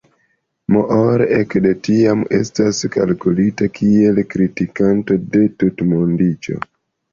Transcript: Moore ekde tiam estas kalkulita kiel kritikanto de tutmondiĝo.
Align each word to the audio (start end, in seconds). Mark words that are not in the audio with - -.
Moore 0.75 1.27
ekde 1.39 1.73
tiam 1.87 2.23
estas 2.39 2.81
kalkulita 2.97 3.69
kiel 3.77 4.25
kritikanto 4.35 5.21
de 5.37 5.45
tutmondiĝo. 5.63 6.61